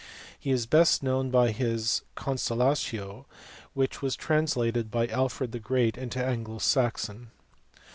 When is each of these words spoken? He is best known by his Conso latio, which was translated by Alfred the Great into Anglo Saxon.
He 0.39 0.49
is 0.49 0.65
best 0.65 1.03
known 1.03 1.29
by 1.29 1.51
his 1.51 2.01
Conso 2.17 2.57
latio, 2.57 3.25
which 3.75 4.01
was 4.01 4.15
translated 4.15 4.89
by 4.89 5.05
Alfred 5.05 5.51
the 5.51 5.59
Great 5.59 5.95
into 5.95 6.17
Anglo 6.25 6.57
Saxon. 6.57 7.29